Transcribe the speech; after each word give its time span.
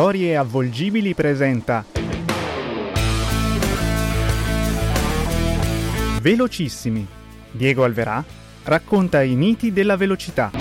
Storie 0.00 0.34
avvolgibili 0.34 1.12
presenta 1.12 1.84
Velocissimi. 6.22 7.06
Diego 7.50 7.84
Alverà 7.84 8.24
racconta 8.64 9.20
i 9.20 9.36
miti 9.36 9.74
della 9.74 9.98
velocità. 9.98 10.52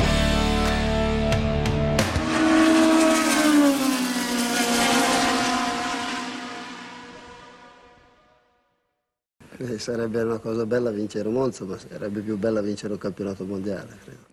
Eh, 9.56 9.80
sarebbe 9.80 10.22
una 10.22 10.40
cosa 10.40 10.66
bella 10.66 10.92
vincere 10.92 11.30
Monza, 11.30 11.64
ma 11.64 11.78
sarebbe 11.78 12.20
più 12.20 12.38
bella 12.38 12.60
vincere 12.60 12.92
un 12.92 13.00
campionato 13.00 13.46
mondiale, 13.46 13.98
credo. 14.04 14.29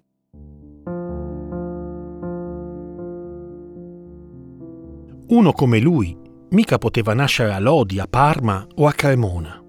Uno 5.29 5.51
come 5.51 5.81
lui 5.81 6.17
mica 6.51 6.79
poteva 6.79 7.13
nascere 7.13 7.53
a 7.53 7.59
Lodi, 7.59 7.99
a 7.99 8.07
Parma 8.07 8.65
o 8.77 8.87
a 8.87 8.93
Cremona. 8.93 9.61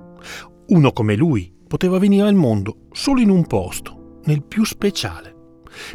Uno 0.68 0.92
come 0.92 1.16
lui 1.16 1.52
poteva 1.68 1.98
venire 1.98 2.28
al 2.28 2.36
mondo 2.36 2.88
solo 2.92 3.22
in 3.22 3.32
un 3.32 3.48
posto, 3.48 4.20
nel 4.26 4.44
più 4.44 4.64
speciale. 4.64 5.34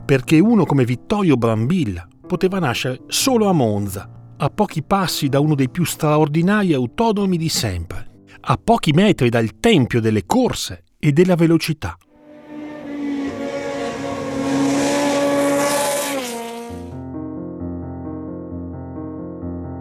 Perché 0.04 0.40
uno 0.40 0.64
come 0.64 0.84
Vittorio 0.84 1.36
Brambilla 1.36 2.08
poteva 2.26 2.58
nascere 2.58 3.02
solo 3.06 3.48
a 3.48 3.52
Monza, 3.52 4.34
a 4.36 4.50
pochi 4.50 4.82
passi 4.82 5.28
da 5.28 5.38
uno 5.38 5.54
dei 5.54 5.70
più 5.70 5.84
straordinari 5.84 6.74
autodromi 6.74 7.36
di 7.36 7.48
sempre, 7.48 8.24
a 8.40 8.58
pochi 8.62 8.90
metri 8.90 9.28
dal 9.28 9.60
tempio 9.60 10.00
delle 10.00 10.26
corse 10.26 10.82
e 10.98 11.12
della 11.12 11.36
velocità. 11.36 11.96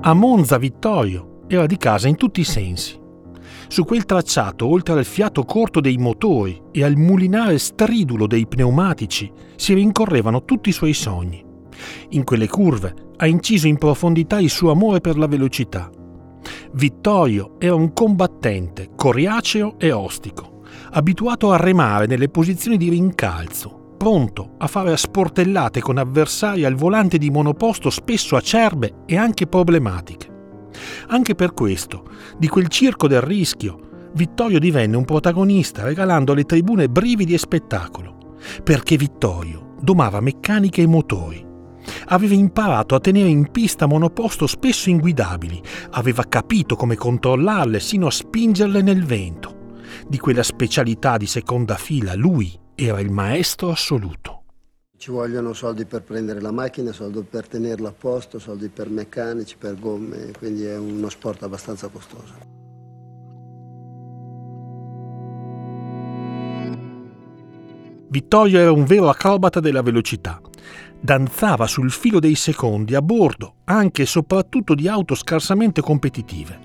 A 0.03 0.15
Monza 0.15 0.57
Vittorio 0.57 1.43
era 1.47 1.67
di 1.67 1.77
casa 1.77 2.07
in 2.07 2.15
tutti 2.15 2.39
i 2.39 2.43
sensi. 2.43 2.99
Su 3.67 3.85
quel 3.85 4.05
tracciato, 4.05 4.65
oltre 4.65 4.97
al 4.97 5.05
fiato 5.05 5.43
corto 5.43 5.79
dei 5.79 5.97
motori 5.97 6.59
e 6.71 6.83
al 6.83 6.95
mulinare 6.95 7.59
stridulo 7.59 8.25
dei 8.25 8.47
pneumatici, 8.47 9.31
si 9.55 9.75
rincorrevano 9.75 10.43
tutti 10.43 10.69
i 10.69 10.71
suoi 10.71 10.93
sogni. 10.93 11.45
In 12.09 12.23
quelle 12.23 12.47
curve 12.47 12.95
ha 13.17 13.27
inciso 13.27 13.67
in 13.67 13.77
profondità 13.77 14.39
il 14.39 14.49
suo 14.49 14.71
amore 14.71 15.01
per 15.01 15.19
la 15.19 15.27
velocità. 15.27 15.91
Vittorio 16.71 17.57
era 17.59 17.75
un 17.75 17.93
combattente, 17.93 18.89
coriaceo 18.95 19.75
e 19.77 19.91
ostico, 19.91 20.63
abituato 20.93 21.51
a 21.51 21.57
remare 21.57 22.07
nelle 22.07 22.27
posizioni 22.27 22.77
di 22.77 22.89
rincalzo, 22.89 23.80
pronto 24.01 24.55
a 24.57 24.65
fare 24.65 24.91
a 24.91 24.97
sportellate 24.97 25.79
con 25.79 25.99
avversari 25.99 26.65
al 26.65 26.73
volante 26.73 27.19
di 27.19 27.29
monoposto 27.29 27.91
spesso 27.91 28.35
acerbe 28.35 29.03
e 29.05 29.15
anche 29.15 29.45
problematiche. 29.45 30.27
Anche 31.09 31.35
per 31.35 31.53
questo, 31.53 32.09
di 32.35 32.47
quel 32.47 32.67
circo 32.67 33.07
del 33.07 33.21
rischio, 33.21 34.09
Vittorio 34.13 34.57
divenne 34.57 34.97
un 34.97 35.05
protagonista 35.05 35.83
regalando 35.83 36.31
alle 36.31 36.45
tribune 36.45 36.89
brividi 36.89 37.35
e 37.35 37.37
spettacolo, 37.37 38.37
perché 38.63 38.97
Vittorio 38.97 39.75
domava 39.79 40.19
meccaniche 40.19 40.81
e 40.81 40.87
motori. 40.87 41.45
Aveva 42.07 42.33
imparato 42.33 42.95
a 42.95 42.99
tenere 42.99 43.29
in 43.29 43.51
pista 43.51 43.85
monoposto 43.85 44.47
spesso 44.47 44.89
inguidabili, 44.89 45.61
aveva 45.91 46.23
capito 46.23 46.75
come 46.75 46.95
controllarle 46.95 47.79
sino 47.79 48.07
a 48.07 48.11
spingerle 48.11 48.81
nel 48.81 49.05
vento. 49.05 49.75
Di 50.07 50.17
quella 50.17 50.41
specialità 50.41 51.17
di 51.17 51.27
seconda 51.27 51.75
fila 51.75 52.15
lui 52.15 52.60
era 52.85 52.99
il 52.99 53.11
maestro 53.11 53.69
assoluto. 53.69 54.43
Ci 54.97 55.11
vogliono 55.11 55.53
soldi 55.53 55.85
per 55.85 56.03
prendere 56.03 56.41
la 56.41 56.51
macchina, 56.51 56.91
soldi 56.91 57.21
per 57.23 57.47
tenerla 57.47 57.89
a 57.89 57.91
posto, 57.91 58.39
soldi 58.39 58.69
per 58.69 58.89
meccanici, 58.89 59.55
per 59.57 59.79
gomme, 59.79 60.31
quindi 60.37 60.63
è 60.63 60.77
uno 60.77 61.09
sport 61.09 61.43
abbastanza 61.43 61.87
costoso. 61.89 62.49
Vittorio 68.09 68.59
era 68.59 68.71
un 68.71 68.83
vero 68.83 69.09
acrobata 69.09 69.59
della 69.59 69.81
velocità. 69.81 70.41
Danzava 70.99 71.65
sul 71.65 71.91
filo 71.91 72.19
dei 72.19 72.35
secondi 72.35 72.93
a 72.93 73.01
bordo 73.01 73.55
anche 73.65 74.03
e 74.03 74.05
soprattutto 74.05 74.75
di 74.75 74.87
auto 74.87 75.15
scarsamente 75.15 75.81
competitive. 75.81 76.59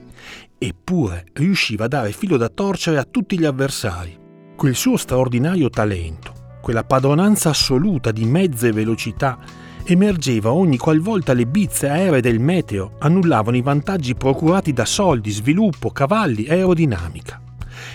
Eppure 0.59 1.27
riusciva 1.35 1.85
a 1.85 1.89
dare 1.89 2.13
filo 2.13 2.37
da 2.37 2.49
torcere 2.49 2.99
a 2.99 3.05
tutti 3.05 3.39
gli 3.39 3.45
avversari 3.45 4.25
Quel 4.56 4.75
suo 4.75 4.97
straordinario 4.97 5.69
talento, 5.69 6.33
quella 6.62 6.83
padronanza 6.83 7.50
assoluta 7.50 8.11
di 8.11 8.25
mezze 8.25 8.72
velocità, 8.72 9.39
emergeva 9.84 10.50
ogni 10.50 10.78
qualvolta 10.78 11.34
le 11.34 11.44
bizze 11.44 11.91
aeree 11.91 12.22
del 12.22 12.41
meteo 12.41 12.93
annullavano 13.00 13.59
i 13.59 13.61
vantaggi 13.61 14.15
procurati 14.15 14.72
da 14.72 14.87
soldi, 14.87 15.31
sviluppo, 15.31 15.91
cavalli 15.91 16.45
e 16.45 16.55
aerodinamica. 16.55 17.39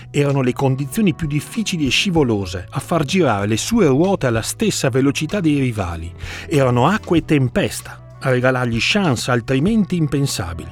Erano 0.08 0.40
le 0.40 0.52
condizioni 0.52 1.14
più 1.14 1.26
difficili 1.26 1.88
e 1.88 1.90
scivolose 1.90 2.68
a 2.70 2.78
far 2.78 3.02
girare 3.04 3.48
le 3.48 3.56
sue 3.56 3.88
ruote 3.88 4.28
alla 4.28 4.42
stessa 4.42 4.88
velocità 4.88 5.40
dei 5.40 5.58
rivali. 5.58 6.14
Erano 6.46 6.86
acqua 6.86 7.16
e 7.16 7.24
tempesta 7.24 8.18
a 8.20 8.30
regalargli 8.30 8.78
chance 8.78 9.32
altrimenti 9.32 9.96
impensabili. 9.96 10.70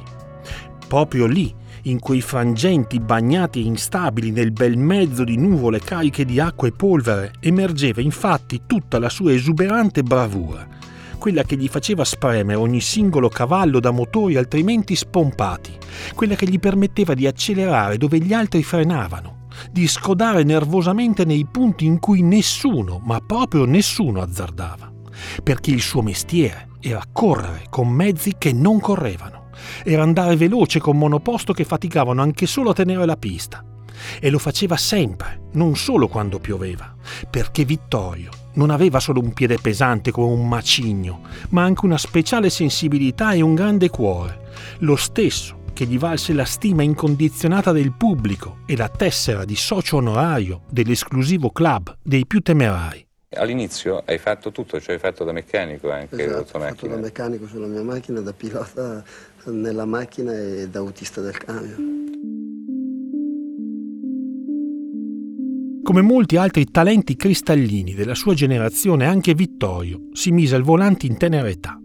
Proprio 0.87 1.27
lì 1.27 1.53
in 1.85 1.99
quei 1.99 2.21
frangenti 2.21 3.01
bagnati 3.01 3.61
e 3.61 3.65
instabili 3.65 4.31
nel 4.31 4.53
bel 4.53 4.77
mezzo 4.77 5.25
di 5.25 5.37
nuvole 5.37 5.79
cariche 5.79 6.25
di 6.25 6.41
acqua 6.41 6.69
e 6.69 6.73
polvere, 6.73 7.33
emergeva 7.41 8.01
infatti 8.01 8.63
tutta 8.67 8.99
la 8.99 9.09
sua 9.09 9.33
esuberante 9.33 10.03
bravura, 10.03 10.67
quella 11.19 11.43
che 11.43 11.57
gli 11.57 11.69
faceva 11.69 12.05
spremere 12.05 12.59
ogni 12.59 12.81
singolo 12.81 13.29
cavallo 13.29 13.81
da 13.81 13.91
motori 13.91 14.37
altrimenti 14.37 14.97
spompati, 14.97 15.77
quella 16.15 16.35
che 16.35 16.47
gli 16.47 16.59
permetteva 16.59 17.15
di 17.15 17.27
accelerare 17.27 17.97
dove 17.97 18.19
gli 18.19 18.33
altri 18.33 18.63
frenavano, 18.63 19.47
di 19.71 19.87
scodare 19.87 20.43
nervosamente 20.43 21.25
nei 21.25 21.47
punti 21.51 21.85
in 21.85 21.99
cui 21.99 22.23
nessuno, 22.23 23.01
ma 23.05 23.21
proprio 23.21 23.65
nessuno 23.65 24.21
azzardava, 24.23 24.91
perché 25.43 25.71
il 25.71 25.83
suo 25.83 26.03
mestiere 26.03 26.69
era 26.81 27.03
correre 27.13 27.67
con 27.69 27.89
mezzi 27.89 28.35
che 28.39 28.53
non 28.53 28.81
correvano 28.81 29.40
era 29.85 30.03
andare 30.03 30.37
veloce 30.37 30.79
con 30.81 30.97
monoposto 30.97 31.53
che 31.53 31.65
faticavano 31.65 32.23
anche 32.23 32.47
solo 32.47 32.71
a 32.71 32.75
tenere 32.75 33.05
la 33.07 33.17
pista. 33.17 33.65
E 34.19 34.31
lo 34.31 34.39
faceva 34.39 34.77
sempre, 34.77 35.49
non 35.53 35.77
solo 35.77 36.09
quando 36.09 36.39
pioveva, 36.39 36.95
perché 37.29 37.65
Vittorio 37.65 38.31
non 38.55 38.71
aveva 38.71 38.99
solo 38.99 39.21
un 39.21 39.33
piede 39.33 39.59
pesante 39.61 40.11
come 40.11 40.33
un 40.33 40.49
macigno, 40.49 41.23
ma 41.51 41.63
anche 41.63 41.85
una 41.85 41.99
speciale 41.99 42.51
sensibilità 42.51 43.33
e 43.33 43.43
un 43.43 43.55
grande 43.55 43.91
cuore, 43.91 44.49
lo 44.79 44.97
stesso 44.97 45.59
che 45.73 45.87
gli 45.87 45.99
valse 45.99 46.33
la 46.33 46.45
stima 46.45 46.83
incondizionata 46.83 47.73
del 47.73 47.93
pubblico 47.93 48.59
e 48.67 48.77
la 48.77 48.89
tessera 48.89 49.45
di 49.45 49.57
socio 49.57 49.97
onorario 49.97 50.63
dell'esclusivo 50.71 51.51
club 51.51 51.97
dei 52.03 52.27
più 52.27 52.41
temerari. 52.41 53.10
All'inizio 53.37 54.03
hai 54.07 54.19
fatto 54.19 54.51
tutto, 54.51 54.81
cioè 54.81 54.95
hai 54.95 55.01
fatto 55.01 55.23
da 55.23 55.31
meccanico 55.31 55.89
anche 55.89 56.21
esatto, 56.21 56.37
la 56.37 56.43
tua 56.43 56.59
macchina? 56.59 56.67
Ho 56.67 56.75
fatto 56.75 56.89
da 56.89 56.97
meccanico 56.97 57.47
sulla 57.47 57.67
mia 57.69 57.83
macchina, 57.85 58.21
da 58.21 58.33
pilota 58.33 59.05
nella 59.45 59.85
macchina 59.85 60.37
e 60.37 60.69
da 60.69 60.81
autista 60.81 61.21
del 61.21 61.39
camion. 61.39 62.09
Come 65.85 66.03
molti 66.03 66.37
altri 66.37 66.65
talenti 66.65 67.15
cristallini 67.15 67.95
della 67.95 68.17
sua 68.17 68.35
generazione, 68.35 69.07
anche 69.07 69.35
Vittorio 69.35 70.09
si 70.13 70.33
mise 70.33 70.57
al 70.57 70.63
volante 70.63 71.07
in 71.07 71.17
tenera 71.17 71.49
età. 71.49 71.81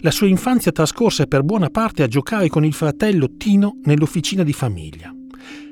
La 0.00 0.10
sua 0.10 0.26
infanzia 0.26 0.72
trascorse 0.72 1.28
per 1.28 1.44
buona 1.44 1.70
parte 1.70 2.02
a 2.02 2.08
giocare 2.08 2.48
con 2.48 2.64
il 2.64 2.74
fratello 2.74 3.36
Tino 3.36 3.78
nell'officina 3.84 4.42
di 4.42 4.52
famiglia. 4.52 5.14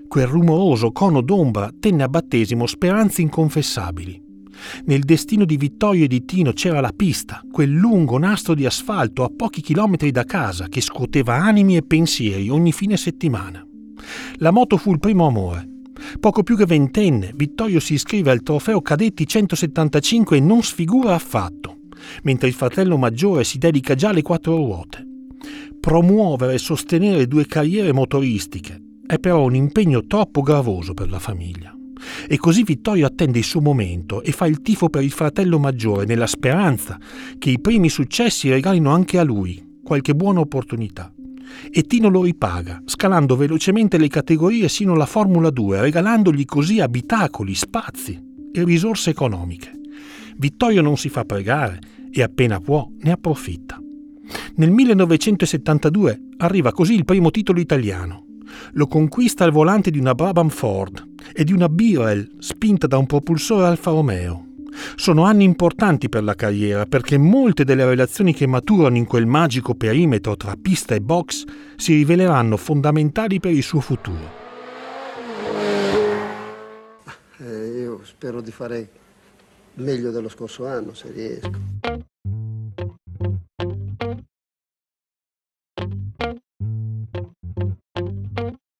Quel 0.07 0.27
rumoroso 0.29 0.93
cono 0.93 1.21
d'ombra 1.21 1.69
tenne 1.81 2.05
a 2.05 2.09
battesimo 2.09 2.65
speranze 2.67 3.23
inconfessabili. 3.23 4.29
Nel 4.85 5.05
destino 5.05 5.45
di 5.45 5.57
Vittorio 5.57 6.05
e 6.05 6.09
di 6.09 6.25
Tino 6.25 6.53
c'era 6.53 6.81
la 6.81 6.93
pista, 6.95 7.43
quel 7.51 7.71
lungo 7.71 8.19
nastro 8.19 8.55
di 8.55 8.67
asfalto 8.67 9.25
a 9.25 9.31
pochi 9.35 9.61
chilometri 9.61 10.11
da 10.11 10.25
casa 10.25 10.69
che 10.69 10.81
scuoteva 10.81 11.37
animi 11.37 11.77
e 11.77 11.83
pensieri 11.83 12.49
ogni 12.49 12.73
fine 12.73 12.97
settimana. 12.97 13.65
La 14.37 14.51
moto 14.51 14.77
fu 14.77 14.93
il 14.93 14.99
primo 14.99 15.27
amore. 15.27 15.69
Poco 16.19 16.43
più 16.43 16.57
che 16.57 16.67
ventenne, 16.67 17.33
Vittorio 17.35 17.79
si 17.79 17.95
iscrive 17.95 18.31
al 18.31 18.43
trofeo 18.43 18.81
Cadetti 18.81 19.27
175 19.27 20.37
e 20.37 20.41
non 20.41 20.63
sfigura 20.63 21.15
affatto, 21.15 21.81
mentre 22.23 22.49
il 22.49 22.55
fratello 22.55 22.97
maggiore 22.97 23.45
si 23.45 23.59
dedica 23.59 23.95
già 23.95 24.09
alle 24.09 24.23
quattro 24.23 24.57
ruote. 24.57 25.07
Promuovere 25.79 26.55
e 26.55 26.59
sostenere 26.59 27.27
due 27.27 27.47
carriere 27.47 27.93
motoristiche 27.93 28.81
è 29.07 29.19
però 29.19 29.45
un 29.45 29.55
impegno 29.55 30.07
troppo 30.07 30.41
gravoso 30.41 30.95
per 30.95 31.11
la 31.11 31.19
famiglia. 31.19 31.75
E 32.29 32.37
così 32.37 32.63
Vittorio 32.63 33.07
attende 33.07 33.39
il 33.39 33.45
suo 33.45 33.61
momento 33.61 34.23
e 34.23 34.33
fa 34.33 34.47
il 34.47 34.63
tifo 34.63 34.89
per 34.89 35.03
il 35.03 35.11
fratello 35.11 35.59
maggiore 35.59 36.05
nella 36.05 36.27
speranza 36.27 36.99
che 37.39 37.51
i 37.51 37.61
primi 37.61 37.89
successi 37.89 38.49
regalino 38.51 38.91
anche 38.91 39.19
a 39.19 39.23
lui 39.23 39.79
qualche 39.83 40.15
buona 40.15 40.41
opportunità. 40.41 41.13
E 41.69 41.83
Tino 41.83 42.09
lo 42.09 42.23
ripaga, 42.23 42.83
scalando 42.85 43.37
velocemente 43.37 43.99
le 43.99 44.09
categorie 44.09 44.69
sino 44.69 44.93
alla 44.93 45.07
Formula 45.07 45.51
2, 45.51 45.81
regalandogli 45.81 46.45
così 46.45 46.81
abitacoli, 46.81 47.55
spazi 47.55 48.19
e 48.53 48.65
risorse 48.65 49.11
economiche. 49.11 49.73
Vittorio 50.37 50.81
non 50.81 50.97
si 50.97 51.09
fa 51.09 51.25
pregare 51.25 51.81
e 52.11 52.23
appena 52.23 52.61
può 52.61 52.89
ne 53.01 53.11
approfitta. 53.11 53.81
Nel 54.57 54.71
1972 54.71 56.21
arriva 56.39 56.73
così 56.73 56.95
il 56.95 57.05
primo 57.05 57.31
titolo 57.31 57.61
italiano. 57.61 58.27
Lo 58.73 58.87
conquista 58.87 59.45
al 59.45 59.53
volante 59.53 59.91
di 59.91 59.99
una 59.99 60.15
Brabham 60.15 60.49
Ford 60.49 61.10
e 61.33 61.45
di 61.45 61.53
una 61.53 61.69
Birel 61.69 62.37
spinta 62.39 62.87
da 62.87 62.99
un 62.99 63.07
propulsore 63.07 63.67
Alfa 63.67 63.91
Romeo. 63.91 64.47
Sono 64.95 65.25
anni 65.25 65.45
importanti 65.45 66.09
per 66.09 66.23
la 66.23 66.35
carriera 66.35 66.87
perché 66.87 67.19
molte 67.19 67.65
delle 67.65 67.85
relazioni 67.85 68.33
che 68.33 68.47
maturano 68.47 68.97
in 68.97 69.05
quel 69.05 69.27
magico 69.27 69.75
perimetro 69.75 70.37
tra 70.37 70.55
pista 70.61 70.95
e 70.95 71.01
box 71.01 71.45
si 71.77 71.95
riveleranno 71.95 72.57
fondamentali 72.57 73.41
per 73.41 73.53
il 73.53 73.63
suo 73.63 73.81
futuro. 73.81 74.39
Eh, 77.39 77.81
io 77.81 78.01
spero 78.05 78.41
di 78.41 78.51
fare 78.51 78.89
meglio 79.75 80.11
dello 80.11 80.29
scorso 80.29 80.67
anno 80.67 80.95
se 80.95 81.11
riesco. 81.11 82.00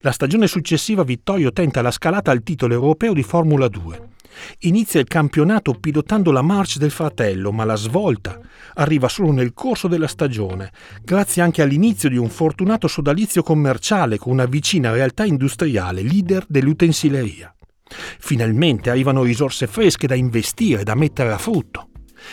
La 0.03 0.13
stagione 0.13 0.47
successiva 0.47 1.05
Vittorio 1.05 1.53
tenta 1.53 1.83
la 1.83 1.91
scalata 1.91 2.31
al 2.31 2.43
titolo 2.43 2.73
europeo 2.73 3.13
di 3.13 3.23
Formula 3.23 3.69
2. 3.69 4.09
Inizia 4.61 4.99
il 4.99 5.07
campionato 5.07 5.75
pilotando 5.75 6.33
la 6.33 6.41
March 6.41 6.79
del 6.79 6.91
fratello, 6.91 7.53
ma 7.53 7.65
la 7.65 7.75
svolta 7.75 8.41
arriva 8.77 9.11
solo 9.11 9.31
nel 9.31 9.53
corso 9.53 9.89
della 9.89 10.07
stagione, 10.07 10.73
grazie 11.05 11.43
anche 11.43 11.61
all'inizio 11.61 12.09
di 12.09 12.17
un 12.17 12.31
fortunato 12.31 12.89
sodalizio 12.89 13.43
commerciale 13.43 14.17
con 14.17 14.33
una 14.33 14.47
vicina 14.47 14.91
realtà 14.91 15.27
industriale 15.27 16.01
leader 16.01 16.47
dell'utensileria. 16.49 17.55
Finalmente 18.19 18.89
arrivano 18.89 19.23
risorse 19.23 19.67
fresche 19.67 20.07
da 20.07 20.15
investire, 20.15 20.83
da 20.83 20.95
mettere 20.95 21.31
a 21.31 21.37
frutto. 21.37 21.90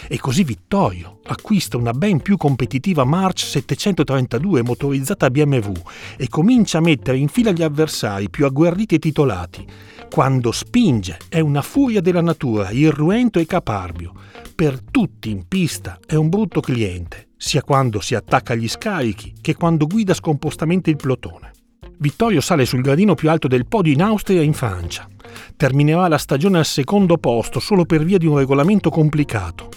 E 0.08 0.20
così 0.20 0.44
Vittorio 0.44 1.20
acquista 1.26 1.78
una 1.78 1.92
ben 1.92 2.22
più 2.22 2.38
competitiva 2.38 3.04
March 3.04 3.40
732 3.40 4.64
motorizzata 4.64 5.30
BMW 5.30 5.74
e 6.18 6.28
comincia 6.30 6.78
a 6.78 6.82
mettere 6.82 7.18
in 7.18 7.28
fila 7.28 7.52
gli 7.52 7.64
avversari 7.64 8.30
più 8.30 8.46
agguerriti 8.46 8.96
e 8.96 9.00
titolati. 9.00 9.66
Quando 10.10 10.52
spinge 10.52 11.18
è 11.28 11.40
una 11.40 11.62
furia 11.62 12.02
della 12.02 12.22
natura, 12.22 12.72
irruento 12.72 13.40
e 13.40 13.46
caparbio. 13.46 14.14
Per 14.56 14.82
tutti 14.90 15.30
in 15.30 15.48
pista 15.48 16.00
è 16.06 16.16
un 16.16 16.30
brutto 16.30 16.62
cliente, 16.62 17.30
sia 17.38 17.62
quando 17.62 18.00
si 18.00 18.16
attacca 18.16 18.54
agli 18.54 18.68
scarichi 18.68 19.34
che 19.42 19.56
quando 19.56 19.86
guida 19.86 20.14
scompostamente 20.14 20.90
il 20.90 20.96
plotone. 20.96 21.52
Vittorio 22.00 22.42
sale 22.42 22.66
sul 22.66 22.82
gradino 22.82 23.16
più 23.16 23.30
alto 23.30 23.48
del 23.48 23.66
podio 23.66 23.92
in 23.92 24.02
Austria 24.02 24.40
e 24.40 24.44
in 24.44 24.54
Francia. 24.54 25.08
Terminerà 25.56 26.08
la 26.08 26.18
stagione 26.18 26.60
al 26.60 26.66
secondo 26.66 27.18
posto 27.18 27.60
solo 27.60 27.86
per 27.86 28.04
via 28.04 28.18
di 28.18 28.28
un 28.28 28.38
regolamento 28.38 28.90
complicato. 28.90 29.70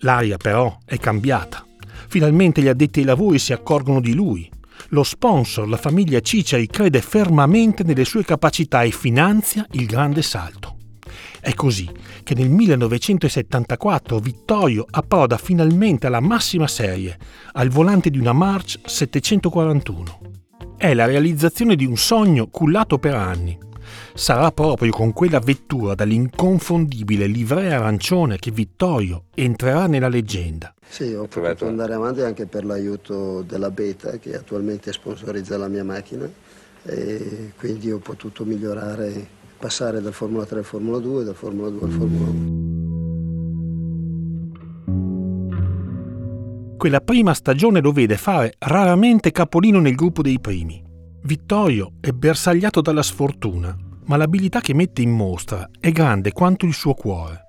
L'aria 0.00 0.36
però 0.36 0.78
è 0.84 0.98
cambiata. 0.98 1.64
Finalmente 2.08 2.60
gli 2.60 2.68
addetti 2.68 3.00
ai 3.00 3.06
lavori 3.06 3.38
si 3.38 3.52
accorgono 3.52 4.00
di 4.00 4.14
lui. 4.14 4.48
Lo 4.90 5.02
sponsor, 5.02 5.68
la 5.68 5.76
famiglia 5.76 6.20
Ciceri, 6.20 6.66
crede 6.66 7.00
fermamente 7.00 7.82
nelle 7.82 8.04
sue 8.04 8.24
capacità 8.24 8.82
e 8.82 8.90
finanzia 8.90 9.66
il 9.72 9.86
grande 9.86 10.22
salto. 10.22 10.76
È 11.40 11.54
così 11.54 11.88
che 12.22 12.34
nel 12.34 12.50
1974 12.50 14.18
Vittorio 14.18 14.84
approda 14.90 15.38
finalmente 15.38 16.06
alla 16.06 16.20
massima 16.20 16.66
serie, 16.66 17.16
al 17.52 17.68
volante 17.68 18.10
di 18.10 18.18
una 18.18 18.32
March 18.32 18.78
741. 18.84 20.20
È 20.76 20.92
la 20.92 21.06
realizzazione 21.06 21.74
di 21.74 21.86
un 21.86 21.96
sogno 21.96 22.48
cullato 22.48 22.98
per 22.98 23.14
anni, 23.14 23.56
sarà 24.16 24.50
proprio 24.50 24.90
con 24.92 25.12
quella 25.12 25.38
vettura 25.40 25.94
dall'inconfondibile 25.94 27.26
livrea 27.26 27.76
arancione 27.76 28.38
che 28.38 28.50
Vittorio 28.50 29.24
entrerà 29.34 29.86
nella 29.86 30.08
leggenda. 30.08 30.74
Sì, 30.88 31.12
ho 31.12 31.26
potuto 31.26 31.66
andare 31.66 31.92
avanti 31.92 32.22
anche 32.22 32.46
per 32.46 32.64
l'aiuto 32.64 33.42
della 33.42 33.70
Beta 33.70 34.16
che 34.16 34.34
attualmente 34.36 34.90
sponsorizza 34.92 35.58
la 35.58 35.68
mia 35.68 35.84
macchina 35.84 36.26
e 36.84 37.52
quindi 37.58 37.92
ho 37.92 37.98
potuto 37.98 38.44
migliorare, 38.44 39.28
passare 39.58 40.00
dal 40.00 40.14
Formula 40.14 40.46
3 40.46 40.58
al 40.60 40.64
Formula 40.64 40.98
2 40.98 41.24
dal 41.24 41.34
Formula 41.34 41.68
2 41.68 41.84
al 41.84 41.90
Formula 41.90 42.30
1. 42.30 42.64
Quella 46.78 47.00
prima 47.00 47.34
stagione 47.34 47.80
lo 47.80 47.92
vede 47.92 48.16
fare 48.16 48.54
raramente 48.58 49.30
capolino 49.30 49.80
nel 49.80 49.94
gruppo 49.94 50.22
dei 50.22 50.40
primi. 50.40 50.82
Vittorio 51.22 51.94
è 52.00 52.10
bersagliato 52.12 52.80
dalla 52.80 53.02
sfortuna 53.02 53.76
ma 54.06 54.16
l'abilità 54.16 54.60
che 54.60 54.74
mette 54.74 55.02
in 55.02 55.10
mostra 55.10 55.68
è 55.78 55.90
grande 55.90 56.32
quanto 56.32 56.66
il 56.66 56.74
suo 56.74 56.94
cuore. 56.94 57.46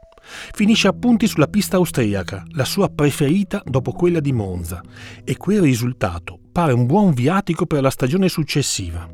Finisce 0.52 0.88
a 0.88 0.94
punti 0.94 1.28
sulla 1.28 1.48
pista 1.48 1.78
austriaca, 1.78 2.44
la 2.50 2.66
sua 2.66 2.90
preferita 2.90 3.62
dopo 3.66 3.92
quella 3.92 4.20
di 4.20 4.34
Monza, 4.34 4.82
e 5.24 5.38
quel 5.38 5.62
risultato 5.62 6.40
pare 6.52 6.74
un 6.74 6.86
buon 6.86 7.14
viatico 7.14 7.66
per 7.66 7.82
la 7.82 7.90
stagione 7.90 8.28
successiva. 8.28 9.08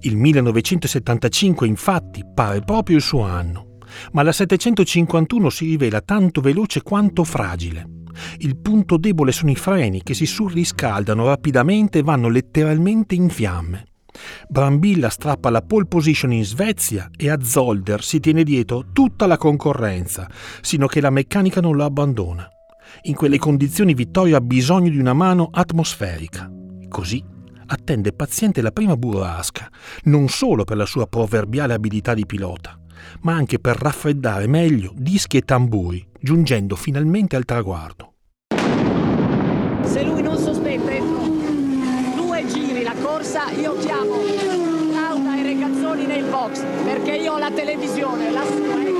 Il 0.00 0.16
1975 0.16 1.66
infatti 1.66 2.22
pare 2.32 2.60
proprio 2.60 2.96
il 2.96 3.02
suo 3.02 3.22
anno, 3.22 3.78
ma 4.12 4.22
la 4.22 4.32
751 4.32 5.50
si 5.50 5.66
rivela 5.66 6.00
tanto 6.00 6.40
veloce 6.40 6.82
quanto 6.82 7.24
fragile. 7.24 8.02
Il 8.38 8.56
punto 8.58 8.96
debole 8.96 9.32
sono 9.32 9.50
i 9.50 9.56
freni 9.56 10.02
che 10.02 10.14
si 10.14 10.26
surriscaldano 10.26 11.26
rapidamente 11.26 11.98
e 11.98 12.02
vanno 12.02 12.28
letteralmente 12.28 13.14
in 13.14 13.28
fiamme. 13.28 13.84
Brambilla 14.48 15.08
strappa 15.08 15.50
la 15.50 15.62
pole 15.62 15.86
position 15.86 16.32
in 16.32 16.44
Svezia 16.44 17.10
e 17.16 17.30
a 17.30 17.40
Zolder 17.42 18.02
si 18.02 18.20
tiene 18.20 18.44
dietro 18.44 18.86
tutta 18.92 19.26
la 19.26 19.36
concorrenza, 19.36 20.28
sino 20.60 20.86
che 20.86 21.00
la 21.00 21.10
meccanica 21.10 21.60
non 21.60 21.76
lo 21.76 21.84
abbandona. 21.84 22.48
In 23.02 23.14
quelle 23.14 23.38
condizioni 23.38 23.94
Vittorio 23.94 24.36
ha 24.36 24.40
bisogno 24.40 24.90
di 24.90 24.98
una 24.98 25.14
mano 25.14 25.48
atmosferica. 25.50 26.50
Così 26.88 27.22
attende 27.66 28.12
paziente 28.12 28.62
la 28.62 28.70
prima 28.70 28.96
burrasca, 28.96 29.68
non 30.04 30.28
solo 30.28 30.64
per 30.64 30.76
la 30.76 30.86
sua 30.86 31.06
proverbiale 31.06 31.74
abilità 31.74 32.14
di 32.14 32.26
pilota, 32.26 32.78
ma 33.22 33.34
anche 33.34 33.58
per 33.58 33.76
raffreddare 33.76 34.46
meglio 34.46 34.92
dischi 34.94 35.38
e 35.38 35.42
tamburi, 35.42 36.06
giungendo 36.20 36.76
finalmente 36.76 37.36
al 37.36 37.44
traguardo. 37.44 38.12
Se 39.82 40.02
lui 40.02 40.22
non 40.22 40.36
sospetta 40.36 40.72
due 42.16 42.46
giri 42.46 42.82
la 42.82 42.94
corsa, 43.00 43.43
io 43.60 43.76
chiamo 43.78 44.22
Lauda 44.92 45.36
e 45.36 45.42
Regazzoni 45.42 46.06
nel 46.06 46.24
box, 46.24 46.62
perché 46.84 47.16
io 47.16 47.34
ho 47.34 47.38
la 47.38 47.50
televisione, 47.50 48.30
la 48.30 48.44
sua 48.44 48.82
è... 48.82 48.94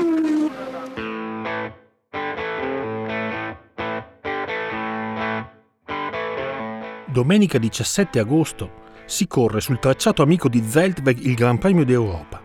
Domenica 7.14 7.58
17 7.58 8.18
agosto 8.18 8.82
si 9.04 9.28
corre 9.28 9.60
sul 9.60 9.78
tracciato 9.78 10.22
amico 10.22 10.48
di 10.48 10.64
Zeltweg 10.66 11.20
il 11.20 11.34
Gran 11.34 11.58
Premio 11.58 11.84
d'Europa. 11.84 12.42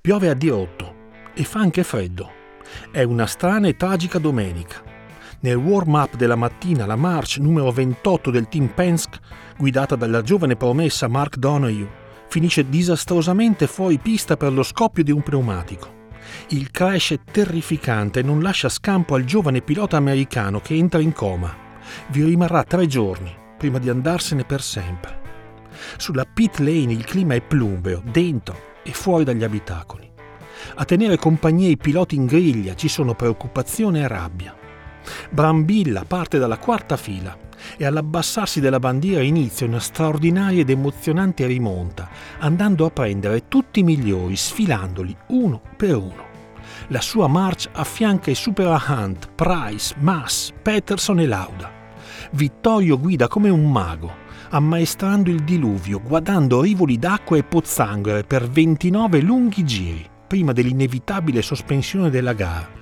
Piove 0.00 0.30
a 0.30 0.34
dirotto 0.34 0.94
e 1.34 1.44
fa 1.44 1.60
anche 1.60 1.82
freddo. 1.82 2.30
È 2.90 3.02
una 3.02 3.26
strana 3.26 3.68
e 3.68 3.76
tragica 3.76 4.18
domenica. 4.18 4.91
Nel 5.42 5.56
warm-up 5.56 6.14
della 6.14 6.36
mattina 6.36 6.86
la 6.86 6.94
march 6.94 7.38
numero 7.38 7.72
28 7.72 8.30
del 8.30 8.46
team 8.46 8.68
Penske, 8.68 9.18
guidata 9.58 9.96
dalla 9.96 10.22
giovane 10.22 10.54
promessa 10.54 11.08
Mark 11.08 11.36
Donoghue, 11.36 11.90
finisce 12.28 12.68
disastrosamente 12.68 13.66
fuori 13.66 13.98
pista 13.98 14.36
per 14.36 14.52
lo 14.52 14.62
scoppio 14.62 15.02
di 15.02 15.10
un 15.10 15.20
pneumatico. 15.20 16.10
Il 16.50 16.70
crash 16.70 17.10
è 17.10 17.18
terrificante 17.28 18.20
e 18.20 18.22
non 18.22 18.40
lascia 18.40 18.68
scampo 18.68 19.16
al 19.16 19.24
giovane 19.24 19.62
pilota 19.62 19.96
americano 19.96 20.60
che 20.60 20.74
entra 20.74 21.00
in 21.00 21.12
coma. 21.12 21.52
Vi 22.06 22.22
rimarrà 22.22 22.62
tre 22.62 22.86
giorni 22.86 23.34
prima 23.58 23.80
di 23.80 23.88
andarsene 23.88 24.44
per 24.44 24.62
sempre. 24.62 25.20
Sulla 25.96 26.24
pit 26.24 26.58
lane 26.58 26.92
il 26.92 27.04
clima 27.04 27.34
è 27.34 27.40
plumbeo, 27.40 28.00
dentro 28.04 28.56
e 28.84 28.92
fuori 28.92 29.24
dagli 29.24 29.42
abitacoli. 29.42 30.08
A 30.76 30.84
tenere 30.84 31.16
compagnia 31.16 31.68
i 31.68 31.76
piloti 31.76 32.14
in 32.14 32.26
griglia 32.26 32.76
ci 32.76 32.86
sono 32.86 33.14
preoccupazione 33.14 34.02
e 34.02 34.06
rabbia. 34.06 34.60
Brambilla 35.30 36.04
parte 36.06 36.38
dalla 36.38 36.58
quarta 36.58 36.96
fila 36.96 37.36
e 37.76 37.84
all'abbassarsi 37.84 38.60
della 38.60 38.78
bandiera 38.78 39.22
inizia 39.22 39.66
una 39.66 39.78
straordinaria 39.78 40.60
ed 40.60 40.70
emozionante 40.70 41.46
rimonta, 41.46 42.08
andando 42.38 42.84
a 42.86 42.90
prendere 42.90 43.48
tutti 43.48 43.80
i 43.80 43.84
migliori, 43.84 44.36
sfilandoli 44.36 45.16
uno 45.28 45.60
per 45.76 45.96
uno. 45.96 46.30
La 46.88 47.00
sua 47.00 47.28
marcia 47.28 47.70
affianca 47.72 48.30
e 48.30 48.34
supera 48.34 48.82
Hunt, 48.86 49.30
Price, 49.34 49.94
Mass, 49.98 50.52
Peterson 50.60 51.20
e 51.20 51.26
Lauda. 51.26 51.70
Vittorio 52.32 52.98
guida 52.98 53.28
come 53.28 53.50
un 53.50 53.70
mago, 53.70 54.20
ammaestrando 54.50 55.30
il 55.30 55.42
diluvio, 55.44 56.00
guardando 56.00 56.62
rivoli 56.62 56.98
d'acqua 56.98 57.36
e 57.36 57.44
pozzanghere 57.44 58.24
per 58.24 58.48
29 58.48 59.20
lunghi 59.20 59.64
giri, 59.64 60.08
prima 60.26 60.52
dell'inevitabile 60.52 61.42
sospensione 61.42 62.10
della 62.10 62.32
gara. 62.32 62.81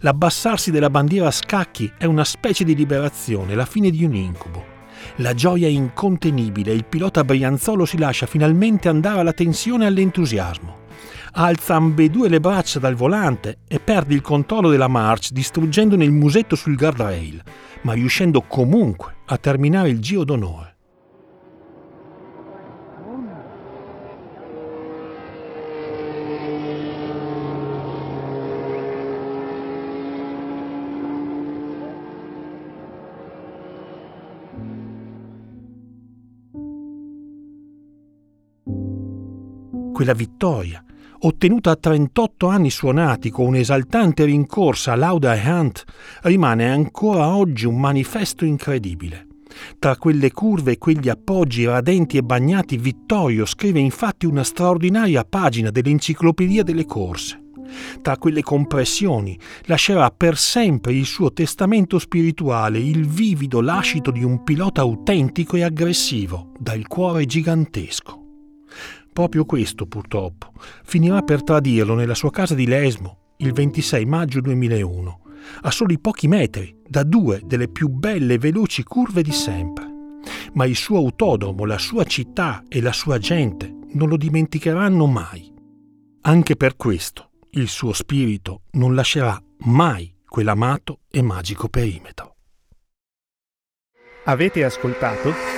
L'abbassarsi 0.00 0.70
della 0.70 0.90
bandiera 0.90 1.28
a 1.28 1.32
scacchi 1.32 1.90
è 1.96 2.04
una 2.04 2.24
specie 2.24 2.64
di 2.64 2.74
liberazione, 2.74 3.54
la 3.54 3.64
fine 3.64 3.90
di 3.90 4.04
un 4.04 4.14
incubo. 4.14 4.74
La 5.16 5.34
gioia 5.34 5.66
è 5.66 5.70
incontenibile 5.70 6.72
il 6.72 6.84
pilota 6.84 7.24
Brianzolo 7.24 7.84
si 7.84 7.96
lascia 7.96 8.26
finalmente 8.26 8.88
andare 8.88 9.20
alla 9.20 9.32
tensione 9.32 9.84
e 9.84 9.86
all'entusiasmo. 9.88 10.84
Alza 11.32 11.74
ambedue 11.74 12.28
le 12.28 12.40
braccia 12.40 12.78
dal 12.78 12.94
volante 12.94 13.58
e 13.68 13.78
perde 13.78 14.14
il 14.14 14.22
controllo 14.22 14.70
della 14.70 14.88
marcia 14.88 15.34
distruggendone 15.34 16.04
il 16.04 16.12
musetto 16.12 16.56
sul 16.56 16.76
guardrail, 16.76 17.42
ma 17.82 17.92
riuscendo 17.92 18.42
comunque 18.42 19.16
a 19.26 19.36
terminare 19.36 19.90
il 19.90 20.00
giro 20.00 20.24
d'onore. 20.24 20.75
Quella 39.96 40.12
vittoria, 40.12 40.84
ottenuta 41.20 41.70
a 41.70 41.76
38 41.76 42.48
anni 42.48 42.68
suonati 42.68 43.30
con 43.30 43.46
un'esaltante 43.46 44.26
rincorsa 44.26 44.92
a 44.92 44.94
Lauda 44.94 45.34
e 45.34 45.50
Hunt, 45.50 45.84
rimane 46.24 46.70
ancora 46.70 47.34
oggi 47.34 47.64
un 47.64 47.80
manifesto 47.80 48.44
incredibile. 48.44 49.26
Tra 49.78 49.96
quelle 49.96 50.32
curve 50.32 50.72
e 50.72 50.76
quegli 50.76 51.08
appoggi 51.08 51.64
radenti 51.64 52.18
e 52.18 52.22
bagnati, 52.22 52.76
Vittorio 52.76 53.46
scrive 53.46 53.80
infatti 53.80 54.26
una 54.26 54.44
straordinaria 54.44 55.24
pagina 55.24 55.70
dell'enciclopedia 55.70 56.62
delle 56.62 56.84
corse. 56.84 57.44
Tra 58.02 58.18
quelle 58.18 58.42
compressioni 58.42 59.40
lascerà 59.62 60.10
per 60.10 60.36
sempre 60.36 60.92
il 60.92 61.06
suo 61.06 61.32
testamento 61.32 61.98
spirituale, 61.98 62.78
il 62.78 63.08
vivido 63.08 63.62
lascito 63.62 64.10
di 64.10 64.22
un 64.22 64.44
pilota 64.44 64.82
autentico 64.82 65.56
e 65.56 65.62
aggressivo, 65.62 66.52
dal 66.58 66.86
cuore 66.86 67.24
gigantesco. 67.24 68.24
Proprio 69.16 69.46
questo, 69.46 69.86
purtroppo, 69.86 70.52
finirà 70.84 71.22
per 71.22 71.42
tradirlo 71.42 71.94
nella 71.94 72.14
sua 72.14 72.30
casa 72.30 72.54
di 72.54 72.66
Lesmo 72.66 73.32
il 73.38 73.54
26 73.54 74.04
maggio 74.04 74.42
2001, 74.42 75.20
a 75.62 75.70
soli 75.70 75.98
pochi 75.98 76.28
metri 76.28 76.76
da 76.86 77.02
due 77.02 77.40
delle 77.42 77.68
più 77.68 77.88
belle 77.88 78.34
e 78.34 78.38
veloci 78.38 78.82
curve 78.82 79.22
di 79.22 79.32
sempre. 79.32 79.86
Ma 80.52 80.66
il 80.66 80.76
suo 80.76 80.98
autodromo, 80.98 81.64
la 81.64 81.78
sua 81.78 82.04
città 82.04 82.62
e 82.68 82.82
la 82.82 82.92
sua 82.92 83.16
gente 83.16 83.74
non 83.94 84.10
lo 84.10 84.18
dimenticheranno 84.18 85.06
mai. 85.06 85.50
Anche 86.20 86.54
per 86.54 86.76
questo 86.76 87.30
il 87.52 87.68
suo 87.68 87.94
spirito 87.94 88.64
non 88.72 88.94
lascerà 88.94 89.42
mai 89.60 90.14
quell'amato 90.28 91.00
e 91.10 91.22
magico 91.22 91.70
perimetro. 91.70 92.34
Avete 94.24 94.62
ascoltato? 94.62 95.56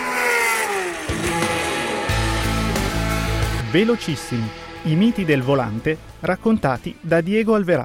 Velocissimi, 3.70 4.48
i 4.84 4.94
miti 4.94 5.26
del 5.26 5.42
volante 5.42 5.98
raccontati 6.20 6.96
da 7.02 7.20
Diego 7.20 7.54
Alverà. 7.54 7.84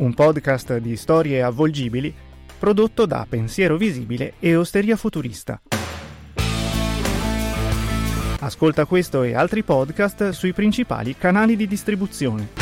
Un 0.00 0.12
podcast 0.12 0.76
di 0.76 0.96
storie 0.96 1.42
avvolgibili 1.42 2.14
prodotto 2.58 3.06
da 3.06 3.24
Pensiero 3.26 3.78
Visibile 3.78 4.34
e 4.38 4.54
Osteria 4.54 4.96
Futurista. 4.96 5.62
Ascolta 8.40 8.84
questo 8.84 9.22
e 9.22 9.34
altri 9.34 9.62
podcast 9.62 10.28
sui 10.30 10.52
principali 10.52 11.16
canali 11.16 11.56
di 11.56 11.66
distribuzione. 11.66 12.61